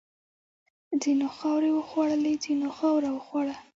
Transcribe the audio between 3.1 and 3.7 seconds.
وخوړه.